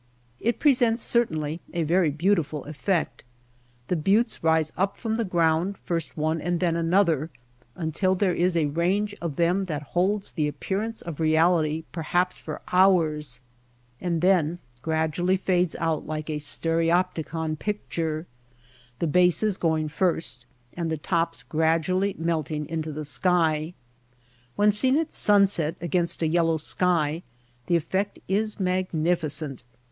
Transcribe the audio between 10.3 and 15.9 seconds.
the appearance of reality perhaps for hours, and then gradually fades